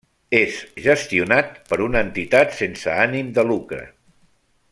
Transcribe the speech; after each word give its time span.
És 0.37 0.55
gestionat 0.85 1.51
per 1.73 1.79
una 1.89 2.01
entitat 2.07 2.57
sense 2.63 2.97
ànim 3.07 3.31
de 3.39 3.45
lucre. 3.53 3.87